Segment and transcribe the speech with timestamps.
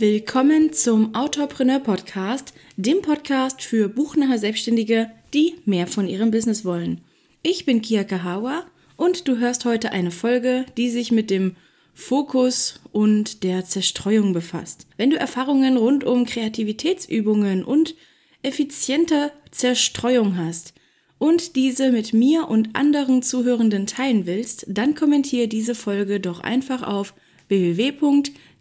[0.00, 7.00] Willkommen zum Autorpreneur Podcast, dem Podcast für buchnahe Selbstständige, die mehr von ihrem Business wollen.
[7.42, 8.64] Ich bin Kia Kahawa
[8.96, 11.56] und du hörst heute eine Folge, die sich mit dem
[11.94, 14.86] Fokus und der Zerstreuung befasst.
[14.96, 17.96] Wenn du Erfahrungen rund um Kreativitätsübungen und
[18.44, 20.74] effiziente Zerstreuung hast
[21.18, 26.84] und diese mit mir und anderen Zuhörenden teilen willst, dann kommentiere diese Folge doch einfach
[26.84, 27.14] auf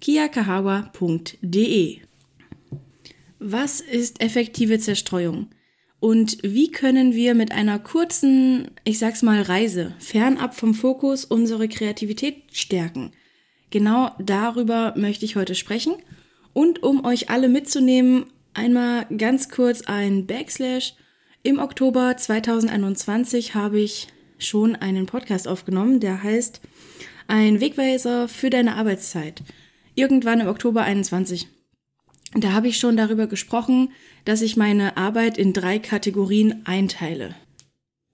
[0.06, 2.00] www.kiakahawa.de.
[3.40, 5.50] Was ist effektive Zerstreuung?
[6.00, 11.68] Und wie können wir mit einer kurzen, ich sag's mal, Reise fernab vom Fokus unsere
[11.68, 13.12] Kreativität stärken?
[13.72, 15.96] Genau darüber möchte ich heute sprechen.
[16.54, 20.94] Und um euch alle mitzunehmen, einmal ganz kurz ein Backslash.
[21.44, 26.62] Im Oktober 2021 habe ich schon einen Podcast aufgenommen, der heißt
[27.28, 29.44] ein Wegweiser für deine Arbeitszeit.
[29.98, 31.48] Irgendwann im Oktober 21.
[32.36, 33.90] Da habe ich schon darüber gesprochen,
[34.26, 37.34] dass ich meine Arbeit in drei Kategorien einteile.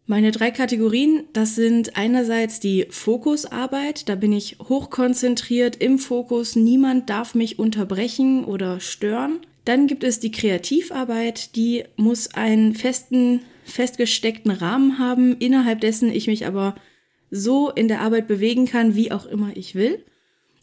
[0.06, 7.10] Meine drei Kategorien, das sind einerseits die Fokusarbeit, da bin ich hochkonzentriert im Fokus, niemand
[7.10, 9.42] darf mich unterbrechen oder stören.
[9.66, 16.28] Dann gibt es die Kreativarbeit, die muss einen festen, festgesteckten Rahmen haben, innerhalb dessen ich
[16.28, 16.76] mich aber
[17.30, 20.02] so in der Arbeit bewegen kann, wie auch immer ich will.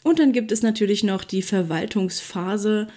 [0.03, 2.89] Und dann gibt es natürlich noch die Verwaltungsphase.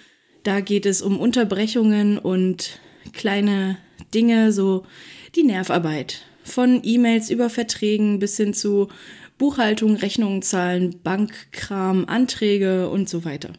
[0.42, 2.80] Da geht es um Unterbrechungen und
[3.12, 3.78] kleine
[4.14, 4.84] Dinge, so
[5.34, 6.22] die Nervarbeit.
[6.42, 8.88] Von E-Mails über Verträgen bis hin zu
[9.38, 13.52] Buchhaltung, Rechnungen zahlen, Bankkram, Anträge und so weiter.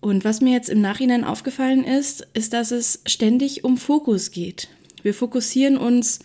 [0.00, 4.68] Und was mir jetzt im Nachhinein aufgefallen ist, ist, dass es ständig um Fokus geht.
[5.02, 6.20] Wir fokussieren uns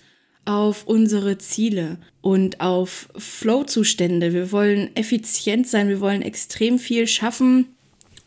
[0.46, 4.34] auf unsere Ziele und auf Flow-Zustände.
[4.34, 7.68] Wir wollen effizient sein, wir wollen extrem viel schaffen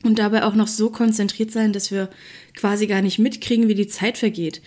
[0.03, 2.09] und dabei auch noch so konzentriert sein, dass wir
[2.55, 4.63] quasi gar nicht mitkriegen, wie die Zeit vergeht.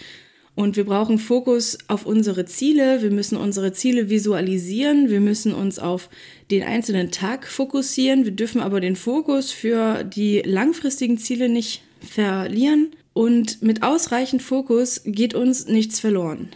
[0.56, 5.80] Und wir brauchen Fokus auf unsere Ziele, wir müssen unsere Ziele visualisieren, wir müssen uns
[5.80, 6.10] auf
[6.50, 12.92] den einzelnen Tag fokussieren, wir dürfen aber den Fokus für die langfristigen Ziele nicht verlieren.
[13.12, 16.50] Und mit ausreichend Fokus geht uns nichts verloren.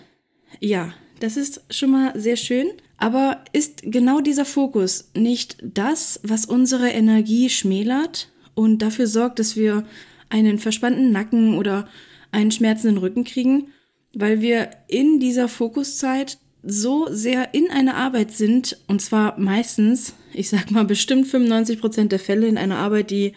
[0.59, 2.67] Ja, das ist schon mal sehr schön.
[2.97, 9.55] Aber ist genau dieser Fokus nicht das, was unsere Energie schmälert und dafür sorgt, dass
[9.55, 9.85] wir
[10.29, 11.87] einen verspannten Nacken oder
[12.31, 13.69] einen schmerzenden Rücken kriegen,
[14.13, 20.49] weil wir in dieser Fokuszeit so sehr in einer Arbeit sind, und zwar meistens, ich
[20.49, 23.33] sag mal bestimmt 95 Prozent der Fälle in einer Arbeit, die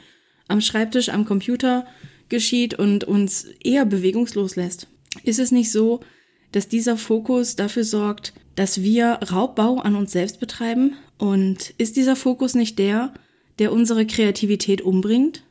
[0.48, 1.86] am Schreibtisch, am Computer
[2.28, 4.88] geschieht und uns eher bewegungslos lässt.
[5.22, 6.00] Ist es nicht so,
[6.52, 10.94] dass dieser Fokus dafür sorgt, dass wir Raubbau an uns selbst betreiben?
[11.18, 13.12] Und ist dieser Fokus nicht der,
[13.58, 15.42] der unsere Kreativität umbringt?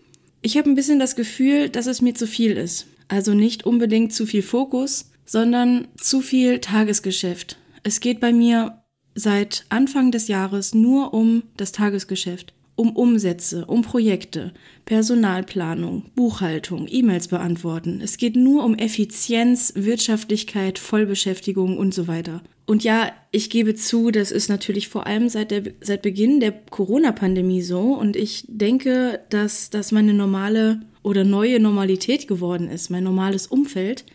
[0.42, 2.88] Ich habe ein bisschen das Gefühl, dass es mir zu viel ist.
[3.08, 7.58] Also nicht unbedingt zu viel Fokus, sondern zu viel Tagesgeschäft.
[7.84, 8.82] Es geht bei mir
[9.16, 14.54] seit Anfang des Jahres nur um das Tagesgeschäft um Umsätze, um Projekte,
[14.86, 18.02] Personalplanung, Buchhaltung, E-Mails beantworten.
[18.04, 22.42] Es geht nur um Effizienz, Wirtschaftlichkeit, Vollbeschäftigung und so weiter.
[22.66, 26.54] Und ja, ich gebe zu, das ist natürlich vor allem seit, der, seit Beginn der
[26.54, 27.94] Corona-Pandemie so.
[27.94, 34.06] Und ich denke, dass das meine normale oder neue Normalität geworden ist, mein normales Umfeld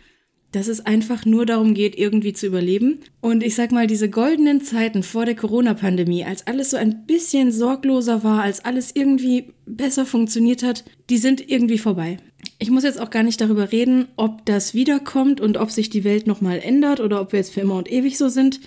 [0.52, 3.00] dass es einfach nur darum geht, irgendwie zu überleben.
[3.20, 7.52] Und ich sag mal, diese goldenen Zeiten vor der Corona-Pandemie, als alles so ein bisschen
[7.52, 12.18] sorgloser war, als alles irgendwie besser funktioniert hat, die sind irgendwie vorbei.
[12.58, 16.04] Ich muss jetzt auch gar nicht darüber reden, ob das wiederkommt und ob sich die
[16.04, 18.60] Welt nochmal ändert oder ob wir jetzt für immer und ewig so sind.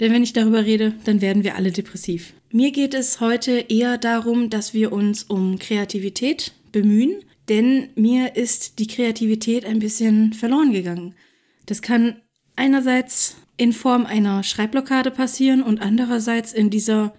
[0.00, 2.34] Denn wenn ich darüber rede, dann werden wir alle depressiv.
[2.52, 7.16] Mir geht es heute eher darum, dass wir uns um Kreativität bemühen
[7.48, 11.14] denn mir ist die Kreativität ein bisschen verloren gegangen.
[11.66, 12.20] Das kann
[12.56, 17.14] einerseits in Form einer Schreibblockade passieren und andererseits in dieser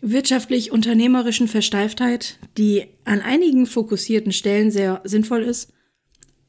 [0.00, 5.72] wirtschaftlich-unternehmerischen Versteiftheit, die an einigen fokussierten Stellen sehr sinnvoll ist,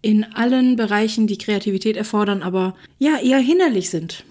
[0.01, 4.24] in allen Bereichen, die Kreativität erfordern, aber ja, eher hinderlich sind.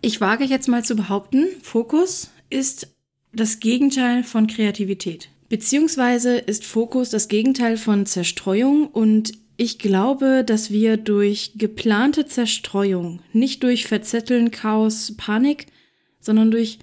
[0.00, 2.94] Ich wage jetzt mal zu behaupten, Fokus ist
[3.32, 5.28] das Gegenteil von Kreativität.
[5.48, 13.20] Beziehungsweise ist Fokus das Gegenteil von Zerstreuung und ich glaube, dass wir durch geplante Zerstreuung,
[13.32, 15.66] nicht durch Verzetteln, Chaos, Panik,
[16.20, 16.78] sondern durch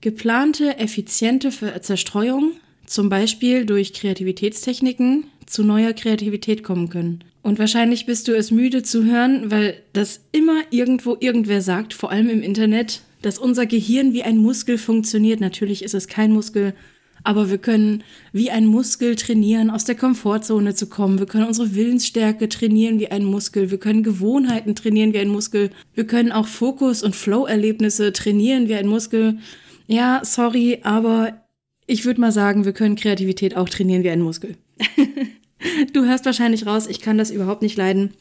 [0.00, 1.50] geplante, effiziente
[1.80, 2.52] Zerstreuung,
[2.86, 7.24] zum Beispiel durch Kreativitätstechniken, zu neuer Kreativität kommen können.
[7.42, 12.10] Und wahrscheinlich bist du es müde zu hören, weil das immer irgendwo irgendwer sagt, vor
[12.12, 15.40] allem im Internet, dass unser Gehirn wie ein Muskel funktioniert.
[15.40, 16.74] Natürlich ist es kein Muskel,
[17.24, 18.02] Aber wir können
[18.32, 21.18] wie ein Muskel trainieren, aus der Komfortzone zu kommen.
[21.18, 23.70] Wir können unsere Willensstärke trainieren wie ein Muskel.
[23.70, 25.70] Wir können Gewohnheiten trainieren wie ein Muskel.
[25.94, 29.38] Wir können auch Fokus- und Flow-Erlebnisse trainieren wie ein Muskel.
[29.86, 31.44] Ja, sorry, aber
[31.86, 34.56] ich würde mal sagen, wir können Kreativität auch trainieren wie ein Muskel.
[35.92, 38.14] du hörst wahrscheinlich raus, ich kann das überhaupt nicht leiden.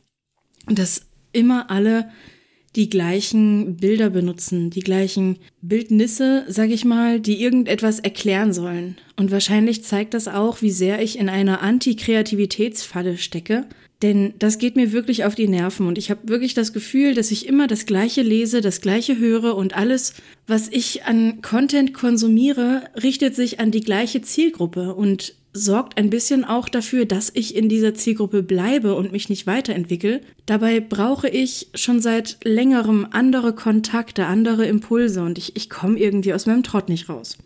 [0.68, 2.12] Dass immer alle
[2.75, 8.97] die gleichen Bilder benutzen, die gleichen Bildnisse, sag ich mal, die irgendetwas erklären sollen.
[9.18, 13.65] Und wahrscheinlich zeigt das auch, wie sehr ich in einer Anti-Kreativitätsfalle stecke.
[14.01, 17.29] Denn das geht mir wirklich auf die Nerven und ich habe wirklich das Gefühl, dass
[17.29, 20.15] ich immer das Gleiche lese, das Gleiche höre und alles,
[20.47, 24.95] was ich an Content konsumiere, richtet sich an die gleiche Zielgruppe.
[24.95, 29.48] Und sorgt ein bisschen auch dafür, dass ich in dieser Zielgruppe bleibe und mich nicht
[29.48, 30.21] weiterentwickle.
[30.45, 36.33] Dabei brauche ich schon seit längerem andere Kontakte, andere Impulse und ich, ich komme irgendwie
[36.33, 37.38] aus meinem Trott nicht raus.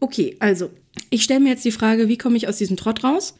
[0.00, 0.70] Okay, also,
[1.10, 3.36] ich stelle mir jetzt die Frage, wie komme ich aus diesem Trott raus?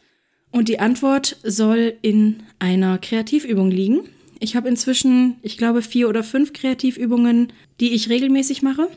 [0.51, 4.01] Und die Antwort soll in einer Kreativübung liegen.
[4.39, 8.89] Ich habe inzwischen, ich glaube, vier oder fünf Kreativübungen, die ich regelmäßig mache.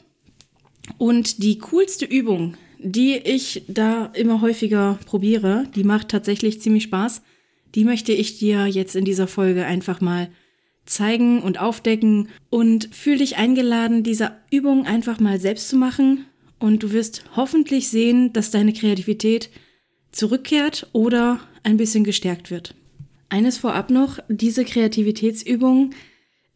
[0.99, 5.67] Und die coolste Übung, die ich da immer häufiger probiere.
[5.75, 7.23] Die macht tatsächlich ziemlich Spaß.
[7.75, 10.29] Die möchte ich dir jetzt in dieser Folge einfach mal
[10.85, 16.27] zeigen und aufdecken und fühl dich eingeladen, diese Übung einfach mal selbst zu machen
[16.59, 19.49] und du wirst hoffentlich sehen, dass deine Kreativität
[20.13, 22.75] zurückkehrt oder ein bisschen gestärkt wird.
[23.31, 25.91] Eines vorab noch, diese Kreativitätsübung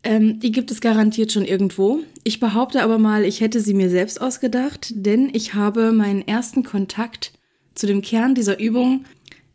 [0.02, 2.00] ähm, die gibt es garantiert schon irgendwo.
[2.24, 6.62] Ich behaupte aber mal, ich hätte sie mir selbst ausgedacht, denn ich habe meinen ersten
[6.62, 7.32] Kontakt
[7.74, 9.04] zu dem Kern dieser Übung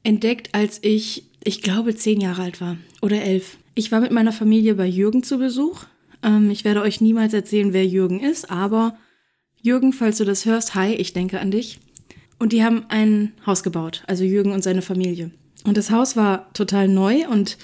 [0.03, 3.57] entdeckt, als ich, ich glaube, zehn Jahre alt war oder elf.
[3.75, 5.85] Ich war mit meiner Familie bei Jürgen zu Besuch.
[6.21, 8.97] Ähm, ich werde euch niemals erzählen, wer Jürgen ist, aber
[9.61, 11.79] Jürgen, falls du das hörst, hi, ich denke an dich.
[12.37, 15.31] Und die haben ein Haus gebaut, also Jürgen und seine Familie.
[15.63, 17.57] Und das Haus war total neu und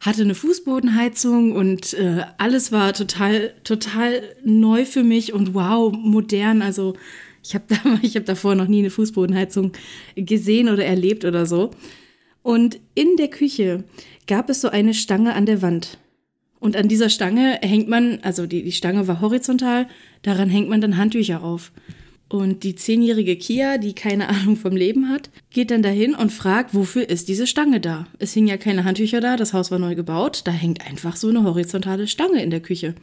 [0.00, 6.62] hatte eine Fußbodenheizung und äh, alles war total, total neu für mich und wow, modern.
[6.62, 6.94] Also
[7.42, 9.72] ich habe da, hab davor noch nie eine Fußbodenheizung
[10.16, 11.70] gesehen oder erlebt oder so.
[12.42, 13.84] Und in der Küche
[14.26, 15.98] gab es so eine Stange an der Wand.
[16.58, 19.88] Und an dieser Stange hängt man, also die, die Stange war horizontal,
[20.22, 21.72] daran hängt man dann Handtücher auf.
[22.28, 26.74] Und die zehnjährige Kia, die keine Ahnung vom Leben hat, geht dann dahin und fragt,
[26.74, 28.06] wofür ist diese Stange da?
[28.18, 31.28] Es hingen ja keine Handtücher da, das Haus war neu gebaut, da hängt einfach so
[31.28, 32.94] eine horizontale Stange in der Küche.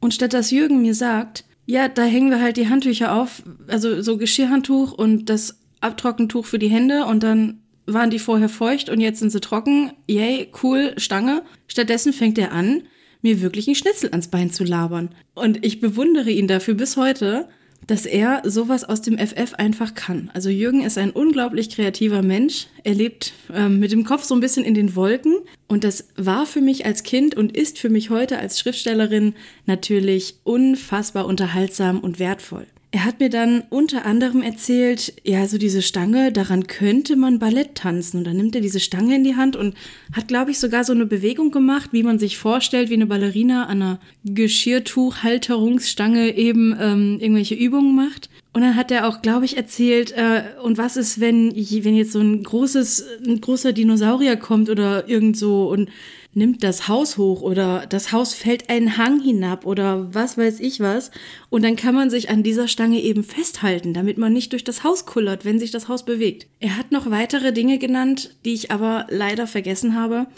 [0.00, 4.00] Und statt dass Jürgen mir sagt, ja, da hängen wir halt die Handtücher auf, also
[4.00, 9.00] so Geschirrhandtuch und das Abtrockentuch für die Hände und dann waren die vorher feucht und
[9.00, 9.92] jetzt sind sie trocken.
[10.08, 11.42] Yay, cool, Stange.
[11.66, 12.82] Stattdessen fängt er an,
[13.22, 15.10] mir wirklich einen Schnitzel ans Bein zu labern.
[15.34, 17.48] Und ich bewundere ihn dafür bis heute,
[17.86, 20.30] dass er sowas aus dem FF einfach kann.
[20.34, 22.66] Also Jürgen ist ein unglaublich kreativer Mensch.
[22.84, 25.36] Er lebt ähm, mit dem Kopf so ein bisschen in den Wolken.
[25.68, 29.34] Und das war für mich als Kind und ist für mich heute als Schriftstellerin
[29.66, 32.66] natürlich unfassbar unterhaltsam und wertvoll.
[32.90, 37.74] Er hat mir dann unter anderem erzählt, ja, so diese Stange, daran könnte man Ballett
[37.74, 38.16] tanzen.
[38.18, 39.74] Und dann nimmt er diese Stange in die Hand und
[40.14, 43.66] hat, glaube ich, sogar so eine Bewegung gemacht, wie man sich vorstellt, wie eine Ballerina
[43.66, 48.30] an einer Geschirrtuchhalterungsstange eben ähm, irgendwelche Übungen macht.
[48.54, 52.12] Und dann hat er auch, glaube ich, erzählt, äh, und was ist, wenn, wenn jetzt
[52.12, 55.90] so ein großes, ein großer Dinosaurier kommt oder irgend so und
[56.38, 60.80] nimmt das Haus hoch oder das Haus fällt einen Hang hinab oder was weiß ich
[60.80, 61.10] was.
[61.50, 64.84] Und dann kann man sich an dieser Stange eben festhalten, damit man nicht durch das
[64.84, 66.46] Haus kullert, wenn sich das Haus bewegt.
[66.60, 70.28] Er hat noch weitere Dinge genannt, die ich aber leider vergessen habe.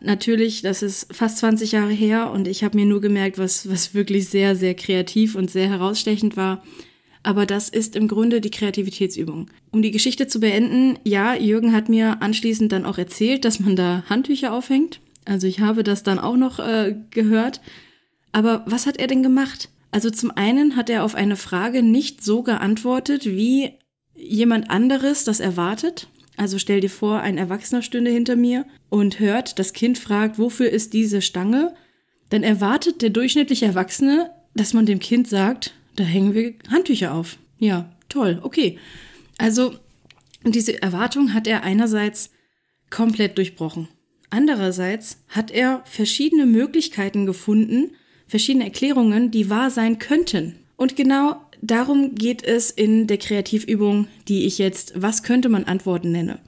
[0.00, 3.94] Natürlich, das ist fast 20 Jahre her und ich habe mir nur gemerkt, was, was
[3.94, 6.62] wirklich sehr, sehr kreativ und sehr herausstechend war.
[7.22, 9.50] Aber das ist im Grunde die Kreativitätsübung.
[9.70, 13.76] Um die Geschichte zu beenden, ja, Jürgen hat mir anschließend dann auch erzählt, dass man
[13.76, 15.00] da Handtücher aufhängt.
[15.24, 17.60] Also ich habe das dann auch noch äh, gehört.
[18.32, 19.68] Aber was hat er denn gemacht?
[19.90, 23.74] Also zum einen hat er auf eine Frage nicht so geantwortet, wie
[24.14, 26.08] jemand anderes das erwartet.
[26.36, 30.68] Also stell dir vor, ein Erwachsener stünde hinter mir und hört, das Kind fragt, wofür
[30.68, 31.74] ist diese Stange?
[32.30, 37.38] Dann erwartet der durchschnittliche Erwachsene, dass man dem Kind sagt, da hängen wir Handtücher auf.
[37.58, 38.78] Ja, toll, okay.
[39.38, 39.76] Also
[40.44, 42.30] diese Erwartung hat er einerseits
[42.90, 43.88] komplett durchbrochen.
[44.34, 47.92] Andererseits hat er verschiedene Möglichkeiten gefunden,
[48.26, 50.56] verschiedene Erklärungen, die wahr sein könnten.
[50.74, 56.10] Und genau darum geht es in der Kreativübung, die ich jetzt Was könnte man antworten
[56.10, 56.40] nenne.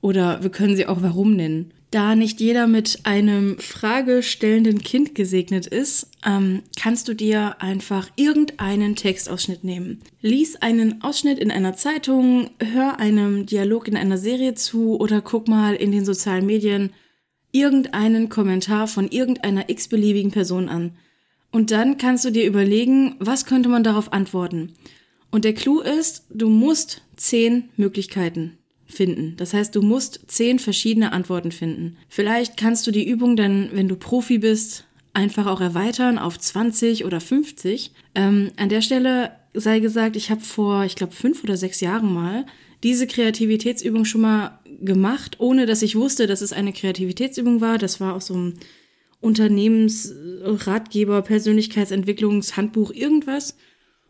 [0.00, 1.74] Oder wir können sie auch Warum nennen.
[1.90, 8.96] Da nicht jeder mit einem fragestellenden Kind gesegnet ist, ähm, kannst du dir einfach irgendeinen
[8.96, 10.00] Textausschnitt nehmen.
[10.22, 15.46] Lies einen Ausschnitt in einer Zeitung, hör einem Dialog in einer Serie zu oder guck
[15.46, 16.90] mal in den sozialen Medien
[17.52, 20.92] irgendeinen Kommentar von irgendeiner x-beliebigen Person an.
[21.50, 24.74] Und dann kannst du dir überlegen, was könnte man darauf antworten.
[25.30, 29.34] Und der Clou ist, du musst zehn Möglichkeiten finden.
[29.36, 31.96] Das heißt, du musst zehn verschiedene Antworten finden.
[32.08, 37.04] Vielleicht kannst du die Übung dann, wenn du Profi bist, einfach auch erweitern auf 20
[37.04, 37.92] oder 50.
[38.14, 42.12] Ähm, an der Stelle sei gesagt, ich habe vor, ich glaube, fünf oder sechs Jahren
[42.12, 42.46] mal
[42.82, 47.78] diese Kreativitätsübung schon mal gemacht, ohne dass ich wusste, dass es eine Kreativitätsübung war.
[47.78, 48.54] Das war auch so ein
[49.20, 53.56] Unternehmensratgeber, Persönlichkeitsentwicklungshandbuch, irgendwas.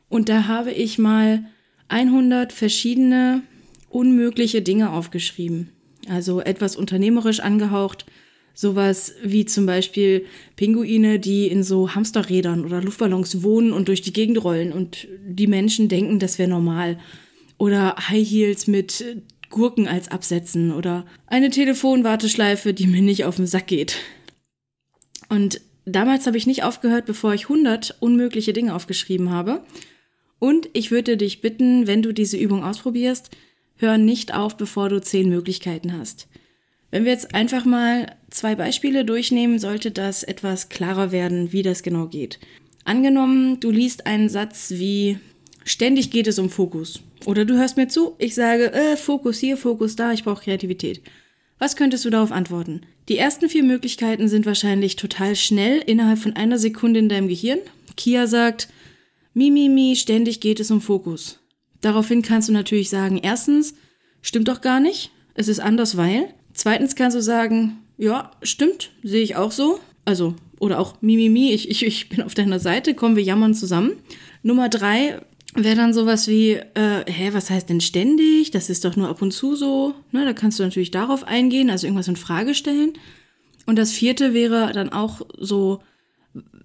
[0.09, 1.47] Und da habe ich mal
[1.89, 3.43] 100 verschiedene
[3.89, 5.71] unmögliche Dinge aufgeschrieben.
[6.09, 8.07] Also etwas unternehmerisch angehaucht,
[8.55, 10.25] sowas wie zum Beispiel
[10.57, 15.47] Pinguine, die in so Hamsterrädern oder Luftballons wohnen und durch die Gegend rollen und die
[15.47, 16.99] Menschen denken, das wäre normal.
[17.59, 23.47] Oder High Heels mit Gurken als Absätzen oder eine Telefonwarteschleife, die mir nicht auf den
[23.47, 23.97] Sack geht.
[25.29, 29.65] Und damals habe ich nicht aufgehört, bevor ich 100 unmögliche Dinge aufgeschrieben habe.
[30.39, 33.31] Und ich würde dich bitten, wenn du diese Übung ausprobierst,
[33.77, 36.29] hör nicht auf, bevor du zehn Möglichkeiten hast.
[36.91, 41.83] Wenn wir jetzt einfach mal zwei Beispiele durchnehmen, sollte das etwas klarer werden, wie das
[41.83, 42.39] genau geht.
[42.85, 45.19] Angenommen, du liest einen Satz wie
[45.65, 47.03] ständig geht es um Fokus.
[47.25, 51.03] Oder du hörst mir zu, ich sage, äh, Fokus hier, Fokus da, ich brauche Kreativität.
[51.59, 52.83] Was könntest du darauf antworten?
[53.09, 57.59] Die ersten vier Möglichkeiten sind wahrscheinlich total schnell innerhalb von einer Sekunde in deinem Gehirn.
[57.97, 58.69] Kia sagt,
[59.35, 61.41] mi, mi, mi, ständig geht es um Fokus.
[61.81, 63.75] Daraufhin kannst du natürlich sagen, erstens,
[64.23, 66.33] stimmt doch gar nicht, es ist anders, weil.
[66.53, 69.81] Zweitens kannst du sagen, ja, stimmt, sehe ich auch so.
[70.05, 73.23] Also, oder auch Mimimi, mi, mi, ich, ich, ich bin auf deiner Seite, kommen wir
[73.23, 73.93] jammern zusammen.
[74.43, 75.21] Nummer drei
[75.65, 78.51] wäre dann sowas wie, äh, hä, was heißt denn ständig?
[78.51, 79.95] Das ist doch nur ab und zu so.
[80.13, 82.93] Ne, da kannst du natürlich darauf eingehen, also irgendwas in Frage stellen.
[83.67, 85.81] Und das vierte wäre dann auch so,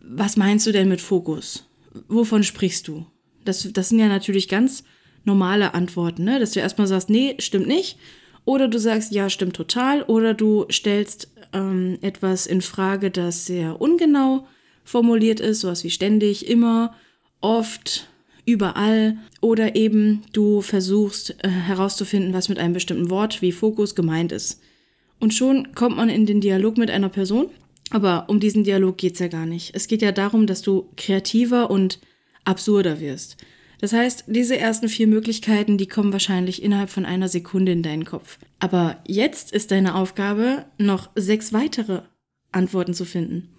[0.03, 1.67] was meinst du denn mit Fokus?
[2.07, 3.05] Wovon sprichst du?
[3.45, 4.83] Das, das sind ja natürlich ganz
[5.25, 6.39] normale Antworten, ne?
[6.39, 7.97] dass du erstmal sagst, nee, stimmt nicht.
[8.45, 10.03] Oder du sagst, ja, stimmt total.
[10.03, 14.47] Oder du stellst ähm, etwas in Frage, das sehr ungenau
[14.83, 16.93] formuliert ist, sowas wie ständig, immer,
[17.39, 18.07] oft,
[18.45, 19.17] überall.
[19.41, 24.61] Oder eben du versuchst äh, herauszufinden, was mit einem bestimmten Wort wie Fokus gemeint ist.
[25.19, 27.49] Und schon kommt man in den Dialog mit einer Person.
[27.89, 29.75] Aber um diesen Dialog geht's ja gar nicht.
[29.75, 31.99] Es geht ja darum, dass du kreativer und
[32.43, 33.37] absurder wirst.
[33.79, 38.05] Das heißt, diese ersten vier Möglichkeiten, die kommen wahrscheinlich innerhalb von einer Sekunde in deinen
[38.05, 38.39] Kopf.
[38.59, 42.01] Aber jetzt ist deine Aufgabe, noch sechs weitere
[42.51, 43.49] Antworten zu finden.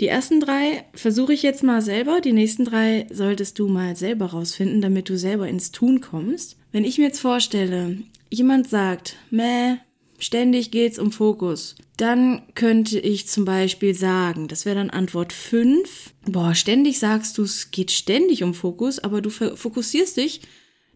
[0.00, 4.26] Die ersten drei versuche ich jetzt mal selber, die nächsten drei solltest du mal selber
[4.26, 6.56] rausfinden, damit du selber ins Tun kommst.
[6.70, 7.98] Wenn ich mir jetzt vorstelle,
[8.30, 9.76] jemand sagt, meh,
[10.18, 16.12] ständig geht's um Fokus, dann könnte ich zum Beispiel sagen, das wäre dann Antwort 5.
[16.26, 20.42] Boah, ständig sagst du, es geht ständig um Fokus, aber du fokussierst dich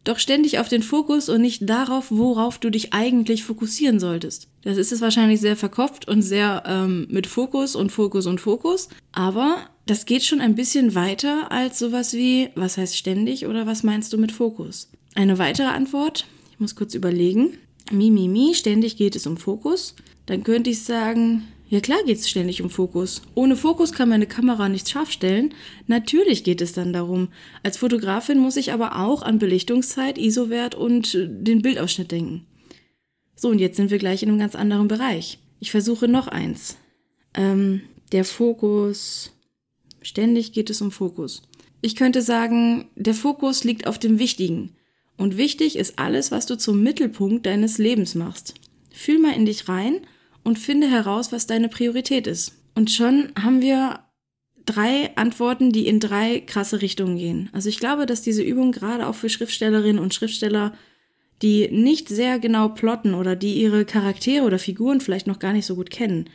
[0.04, 4.49] doch ständig auf den Fokus und nicht darauf, worauf du dich eigentlich fokussieren solltest.
[4.62, 8.88] Das ist es wahrscheinlich sehr verkopft und sehr ähm, mit Fokus und Fokus und Fokus,
[9.12, 13.83] aber das geht schon ein bisschen weiter als sowas wie, was heißt ständig oder was
[13.83, 14.90] meinst du mit Fokus?
[15.14, 17.59] Eine weitere Antwort, ich muss kurz überlegen.
[17.90, 19.97] Mi, mi, mi, ständig geht es um Fokus
[20.30, 23.22] dann könnte ich sagen, ja klar geht es ständig um Fokus.
[23.34, 25.54] Ohne Fokus kann meine Kamera nicht scharf stellen.
[25.86, 27.28] Natürlich geht es dann darum.
[27.62, 32.44] Als Fotografin muss ich aber auch an Belichtungszeit, ISO-Wert und den Bildausschnitt denken.
[33.36, 35.38] So, und jetzt sind wir gleich in einem ganz anderen Bereich.
[35.60, 36.76] Ich versuche noch eins.
[37.34, 39.32] Ähm, der Fokus.
[40.02, 41.42] Ständig geht es um Fokus.
[41.82, 44.74] Ich könnte sagen, der Fokus liegt auf dem Wichtigen.
[45.16, 48.54] Und wichtig ist alles, was du zum Mittelpunkt deines Lebens machst.
[48.90, 50.00] Fühl mal in dich rein
[50.42, 52.54] und finde heraus, was deine Priorität ist.
[52.75, 54.00] Und schon haben wir
[54.66, 57.50] drei Antworten, die in drei krasse Richtungen gehen.
[57.52, 60.73] Also ich glaube, dass diese Übung gerade auch für Schriftstellerinnen und Schriftsteller,
[61.42, 65.66] die nicht sehr genau plotten oder die ihre Charaktere oder Figuren vielleicht noch gar nicht
[65.66, 66.28] so gut kennen,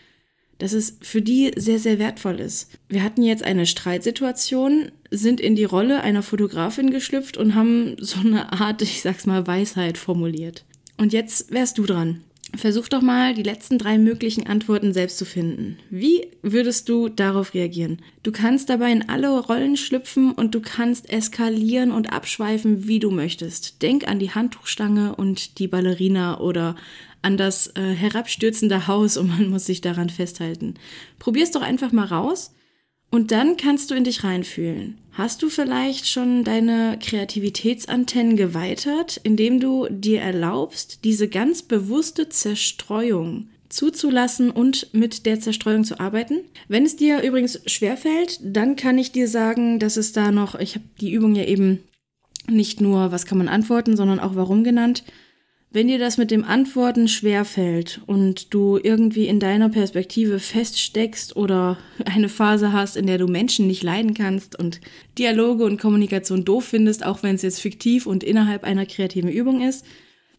[0.58, 2.72] dass es für die sehr, sehr wertvoll ist.
[2.88, 8.20] Wir hatten jetzt eine Streitsituation, sind in die Rolle einer Fotografin geschlüpft und haben so
[8.20, 10.66] eine Art, ich sag's mal, Weisheit formuliert.
[10.98, 12.22] Und jetzt wärst du dran.
[12.58, 15.78] Versuch doch mal, die letzten drei möglichen Antworten selbst zu finden.
[15.90, 18.02] Wie würdest du darauf reagieren?
[18.24, 23.12] Du kannst dabei in alle Rollen schlüpfen und du kannst eskalieren und abschweifen, wie du
[23.12, 23.82] möchtest.
[23.82, 26.76] Denk an die Handtuchstange und die Ballerina oder
[27.22, 30.76] an das äh, herabstürzende Haus und man muss sich daran festhalten.
[31.20, 32.54] Probier's doch einfach mal raus
[33.10, 35.00] und dann kannst du in dich reinfühlen.
[35.18, 43.48] Hast du vielleicht schon deine Kreativitätsantennen geweitert, indem du dir erlaubst, diese ganz bewusste Zerstreuung
[43.70, 46.42] zuzulassen und mit der Zerstreuung zu arbeiten.
[46.68, 50.76] Wenn es dir übrigens schwerfällt, dann kann ich dir sagen, dass es da noch, ich
[50.76, 51.80] habe die Übung ja eben
[52.50, 55.06] nicht nur, was kann man antworten, sondern auch warum genannt.
[55.76, 61.78] Wenn dir das mit dem Antworten schwerfällt und du irgendwie in deiner Perspektive feststeckst oder
[62.06, 64.80] eine Phase hast, in der du Menschen nicht leiden kannst und
[65.18, 69.62] Dialoge und Kommunikation doof findest, auch wenn es jetzt fiktiv und innerhalb einer kreativen Übung
[69.62, 69.86] ist,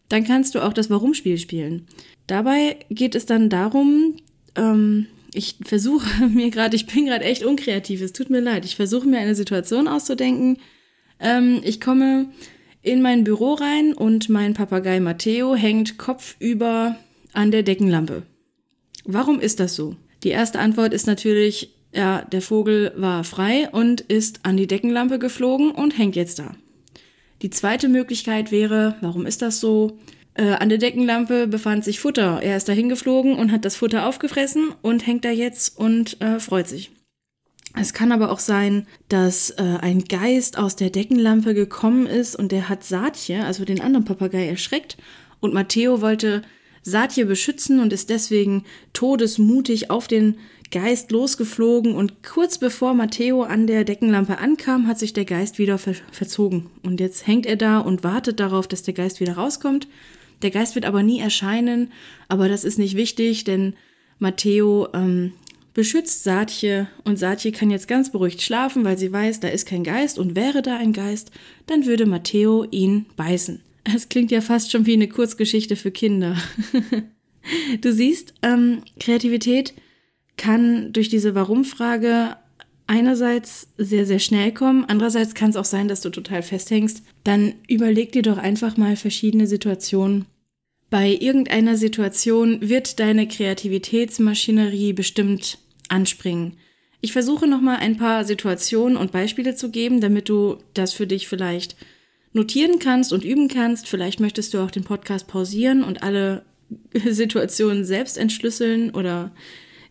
[0.09, 1.85] dann kannst du auch das Warum-Spiel spielen.
[2.25, 4.15] Dabei geht es dann darum,
[4.55, 8.75] ähm, ich versuche mir gerade, ich bin gerade echt unkreativ, es tut mir leid, ich
[8.75, 10.57] versuche mir eine Situation auszudenken.
[11.19, 12.25] Ähm, ich komme
[12.87, 16.95] in mein Büro rein und mein Papagei Matteo hängt kopfüber
[17.33, 18.23] an der Deckenlampe.
[19.03, 19.95] Warum ist das so?
[20.23, 25.19] Die erste Antwort ist natürlich, ja, der Vogel war frei und ist an die Deckenlampe
[25.19, 26.55] geflogen und hängt jetzt da.
[27.41, 29.99] Die zweite Möglichkeit wäre, warum ist das so?
[30.33, 32.41] Äh, an der Deckenlampe befand sich Futter.
[32.41, 36.39] Er ist dahin geflogen und hat das Futter aufgefressen und hängt da jetzt und äh,
[36.39, 36.91] freut sich.
[37.79, 42.51] Es kann aber auch sein, dass äh, ein Geist aus der Deckenlampe gekommen ist und
[42.51, 44.97] der hat Satje, also den anderen Papagei, erschreckt.
[45.39, 46.41] Und Matteo wollte
[46.81, 50.37] Satje beschützen und ist deswegen todesmutig auf den
[50.71, 51.93] Geist losgeflogen.
[51.93, 56.69] Und kurz bevor Matteo an der Deckenlampe ankam, hat sich der Geist wieder ver verzogen.
[56.83, 59.87] Und jetzt hängt er da und wartet darauf, dass der Geist wieder rauskommt.
[60.41, 61.91] Der Geist wird aber nie erscheinen,
[62.27, 63.75] aber das ist nicht wichtig, denn
[64.19, 65.33] Matteo ähm,
[65.77, 69.83] beschützt Satje und Satje kann jetzt ganz beruhigt schlafen, weil sie weiß, da ist kein
[69.83, 71.29] Geist und wäre da ein Geist,
[71.67, 73.61] dann würde Matteo ihn beißen.
[73.83, 76.35] Es klingt ja fast schon wie eine Kurzgeschichte für Kinder.
[77.81, 79.75] du siehst, ähm, Kreativität
[80.35, 82.37] kann durch diese Warum-Frage
[82.87, 87.03] einerseits sehr, sehr schnell kommen, andererseits kann es auch sein, dass du total festhängst.
[87.23, 90.25] Dann überleg dir doch einfach mal verschiedene Situationen
[90.89, 96.57] bei irgendeiner Situation wird deine Kreativitätsmaschinerie bestimmt anspringen.
[97.01, 101.27] Ich versuche nochmal ein paar Situationen und Beispiele zu geben, damit du das für dich
[101.27, 101.75] vielleicht
[102.33, 103.87] notieren kannst und üben kannst.
[103.87, 106.43] Vielleicht möchtest du auch den Podcast pausieren und alle
[107.05, 109.31] Situationen selbst entschlüsseln oder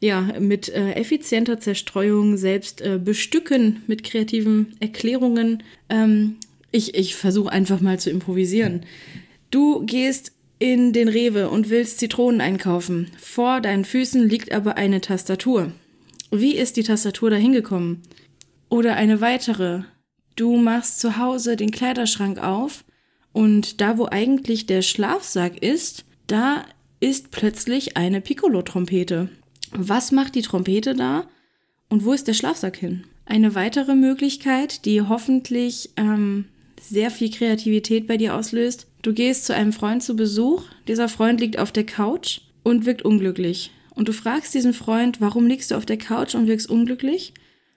[0.01, 5.63] ja, mit äh, effizienter Zerstreuung selbst äh, bestücken mit kreativen Erklärungen.
[5.89, 6.37] Ähm,
[6.71, 8.85] ich ich versuche einfach mal zu improvisieren.
[9.51, 13.11] Du gehst in den Rewe und willst Zitronen einkaufen.
[13.19, 15.73] Vor deinen Füßen liegt aber eine Tastatur.
[16.41, 18.03] Wie ist die Tastatur da hingekommen?
[18.69, 19.83] Oder eine weitere.
[20.35, 22.85] Du machst zu Hause den Kleiderschrank auf
[23.33, 26.65] und da, wo eigentlich der Schlafsack ist, da
[27.01, 29.29] ist plötzlich eine Piccolo-Trompete.
[29.73, 31.27] Was macht die Trompete da?
[31.89, 33.05] Und wo ist der Schlafsack hin?
[33.25, 36.47] Eine weitere Möglichkeit, die hoffentlich ähm,
[36.81, 38.87] sehr viel Kreativität bei dir auslöst.
[39.03, 43.03] Du gehst zu einem Freund zu Besuch, dieser Freund liegt auf der Couch und wirkt
[43.03, 43.71] unglücklich.
[43.97, 47.35] Und du fragst diesen Freund, warum liegst du auf der Couch und wirkst unglücklich?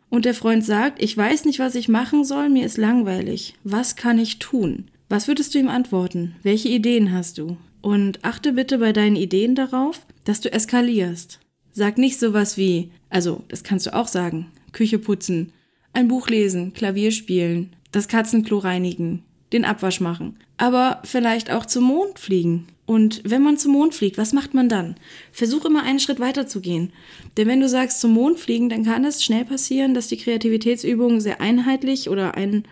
[0.10, 3.56] Und der Freund sagt, ich weiß nicht, was ich machen soll, mir ist langweilig.
[3.64, 4.90] Was kann ich tun?
[5.08, 6.36] Was würdest du ihm antworten?
[6.44, 7.58] Welche Ideen hast du?
[7.82, 11.40] Und achte bitte bei deinen Ideen darauf, dass du eskalierst.
[11.72, 15.54] Sag nicht sowas wie, also, das kannst du auch sagen, Küche putzen,
[15.94, 21.86] ein Buch lesen, Klavier spielen, das Katzenklo reinigen, den Abwasch machen, aber vielleicht auch zum
[21.86, 22.68] Mond fliegen.
[22.90, 24.96] Und wenn man zum Mond fliegt, was macht man dann?
[25.32, 26.92] Versuch immer einen Schritt weiter zu gehen.
[27.38, 31.22] Denn wenn du sagst zum Mond fliegen, dann kann es schnell passieren, dass die Kreativitätsübung
[31.22, 32.64] sehr einheitlich oder ein,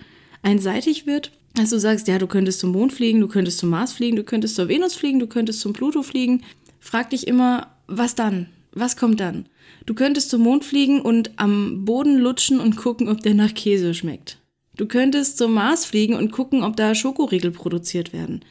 [0.42, 1.34] einseitig wird.
[1.54, 4.24] Dass du sagst, ja, du könntest zum Mond fliegen, du könntest zum Mars fliegen, du
[4.24, 6.42] könntest zur Venus fliegen, du könntest zum Pluto fliegen.
[6.80, 8.48] Frag dich immer, was dann?
[8.72, 9.46] Was kommt dann?
[9.86, 13.94] Du könntest zum Mond fliegen und am Boden lutschen und gucken, ob der nach Käse
[13.94, 14.40] schmeckt.
[14.78, 18.42] Du könntest zum Mars fliegen und gucken, ob da Schokoriegel produziert werden.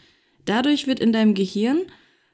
[0.47, 1.83] Dadurch wird in deinem Gehirn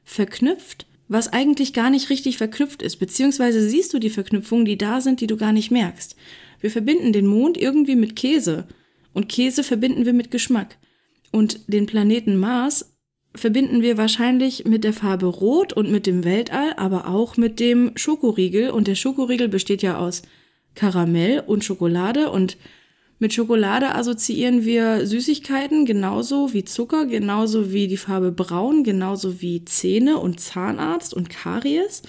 [0.05, 5.01] verknüpft, was eigentlich gar nicht richtig verknüpft ist, beziehungsweise siehst du die Verknüpfungen, die da
[5.01, 6.17] sind, die du gar nicht merkst.
[6.61, 8.69] Wir verbinden den Mond irgendwie mit Käse
[9.13, 10.79] und Käse verbinden wir mit Geschmack.
[11.33, 12.95] Und den Planeten Mars
[13.35, 17.93] verbinden wir wahrscheinlich mit der Farbe Rot und mit dem Weltall, aber auch mit dem
[17.97, 18.71] Schokoriegel.
[18.71, 20.23] Und der Schokoriegel besteht ja aus
[20.75, 22.57] Karamell und Schokolade und
[23.23, 29.65] mit Schokolade assoziieren wir Süßigkeiten genauso wie Zucker, genauso wie die Farbe Braun, genauso wie
[29.65, 32.03] Zähne und Zahnarzt und Karies.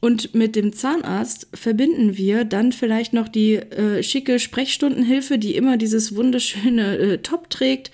[0.00, 5.76] Und mit dem Zahnarzt verbinden wir dann vielleicht noch die äh, schicke Sprechstundenhilfe, die immer
[5.76, 7.90] dieses wunderschöne äh, Top trägt.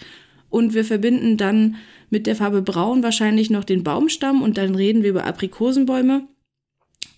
[0.48, 1.74] Und wir verbinden dann
[2.08, 6.28] mit der Farbe Braun wahrscheinlich noch den Baumstamm und dann reden wir über Aprikosenbäume.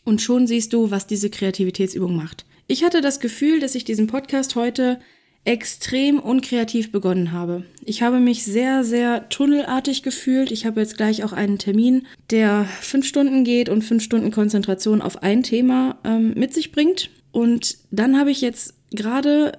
[0.04, 2.44] Und schon siehst du, was diese Kreativitätsübung macht.
[2.66, 5.00] Ich hatte das Gefühl, dass ich diesen Podcast heute
[5.44, 7.64] extrem unkreativ begonnen habe.
[7.84, 10.50] Ich habe mich sehr, sehr tunnelartig gefühlt.
[10.50, 15.00] Ich habe jetzt gleich auch einen Termin, der fünf Stunden geht und fünf Stunden Konzentration
[15.00, 17.10] auf ein Thema ähm, mit sich bringt.
[17.32, 19.52] Und dann habe ich jetzt gerade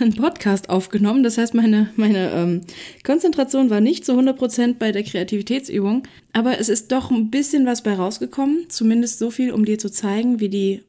[0.00, 1.22] einen Podcast aufgenommen.
[1.22, 2.60] Das heißt, meine, meine ähm,
[3.04, 6.04] Konzentration war nicht zu 100% bei der Kreativitätsübung.
[6.32, 8.66] Aber es ist doch ein bisschen was bei rausgekommen.
[8.68, 10.82] Zumindest so viel, um dir zu zeigen, wie die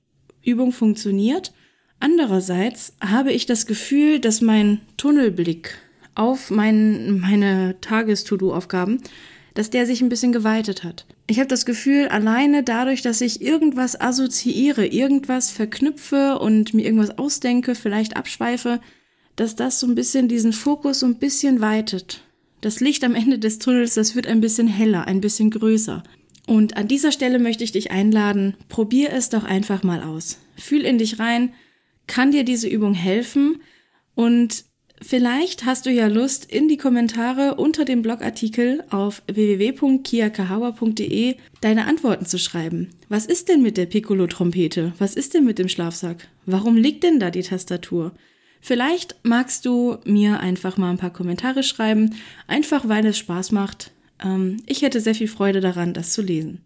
[0.44, 1.54] Übung funktioniert.
[2.00, 5.78] Andererseits habe ich das Gefühl, dass mein Tunnelblick
[6.14, 9.02] auf mein, meine Tages-To-Do-Aufgaben,
[9.56, 11.08] dass der sich ein bisschen geweitet hat.
[11.28, 17.18] Ich habe das Gefühl, alleine dadurch, dass ich irgendwas assoziiere, irgendwas verknüpfe und mir irgendwas
[17.18, 18.80] ausdenke, vielleicht abschweife,
[19.36, 22.22] dass das so ein bisschen diesen Fokus so ein bisschen weitet.
[22.62, 26.04] Das Licht am Ende des Tunnels, das wird ein bisschen heller, ein bisschen größer.
[26.48, 30.38] Und an dieser Stelle möchte ich dich einladen, probier es doch einfach mal aus.
[30.58, 31.54] Fühl in dich rein,
[32.08, 33.62] kann dir diese Übung helfen
[34.16, 34.66] und
[35.06, 42.26] vielleicht hast du ja Lust, in die Kommentare unter dem Blogartikel auf www.kiakahawa.de deine Antworten
[42.26, 42.90] zu schreiben.
[43.10, 44.94] Was ist denn mit der Piccolo-Trompete?
[44.98, 46.28] Was ist denn mit dem Schlafsack?
[46.46, 48.14] Warum liegt denn da die Tastatur?
[48.62, 52.16] Vielleicht magst du mir einfach mal ein paar Kommentare schreiben,
[52.48, 53.92] einfach weil es Spaß macht.
[54.24, 56.62] Ähm, ich hätte sehr viel Freude daran, das zu lesen.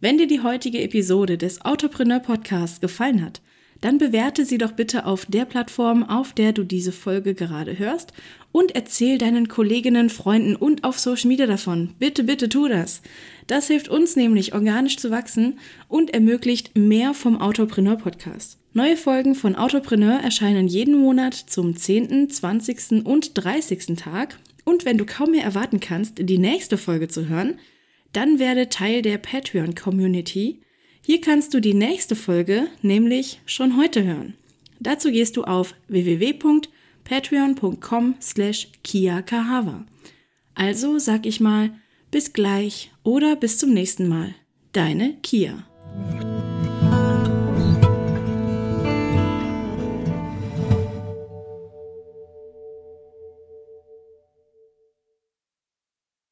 [0.00, 3.40] Wenn dir die heutige Episode des Autopreneur Podcasts gefallen hat,
[3.82, 8.12] dann bewerte sie doch bitte auf der Plattform, auf der du diese Folge gerade hörst
[8.52, 11.90] und erzähl deinen Kolleginnen, Freunden und auf Social Media davon.
[11.98, 13.02] Bitte, bitte tu das.
[13.48, 18.58] Das hilft uns nämlich organisch zu wachsen und ermöglicht mehr vom Autopreneur Podcast.
[18.72, 23.04] Neue Folgen von Autopreneur erscheinen jeden Monat zum 10., 20.
[23.04, 23.96] und 30.
[23.96, 24.38] Tag.
[24.64, 27.58] Und wenn du kaum mehr erwarten kannst, die nächste Folge zu hören,
[28.12, 30.61] dann werde Teil der Patreon Community
[31.04, 34.34] hier kannst du die nächste Folge nämlich schon heute hören.
[34.80, 39.84] Dazu gehst du auf www.patreon.com slash kiakahawa.
[40.54, 41.74] Also sag ich mal,
[42.10, 44.34] bis gleich oder bis zum nächsten Mal.
[44.72, 45.66] Deine Kia.